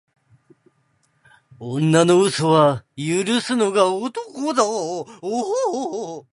[1.59, 4.63] 女の嘘は許すのが男だ。